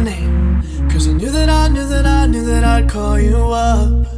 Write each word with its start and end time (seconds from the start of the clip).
name. 0.00 0.62
Cause 0.90 1.08
I 1.08 1.12
knew 1.12 1.30
that 1.30 1.48
I 1.48 1.68
knew 1.68 1.86
that 1.88 2.06
I 2.06 2.26
knew 2.26 2.44
that 2.44 2.64
I'd 2.64 2.88
call 2.88 3.18
you 3.20 3.36
up. 3.36 4.17